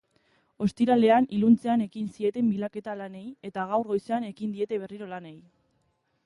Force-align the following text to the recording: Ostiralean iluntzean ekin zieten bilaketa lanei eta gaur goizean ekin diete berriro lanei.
Ostiralean 0.67 1.27
iluntzean 1.39 1.83
ekin 1.85 2.07
zieten 2.15 2.49
bilaketa 2.53 2.97
lanei 3.03 3.23
eta 3.51 3.67
gaur 3.73 3.87
goizean 3.93 4.27
ekin 4.31 4.57
diete 4.57 4.81
berriro 4.87 5.13
lanei. 5.15 5.37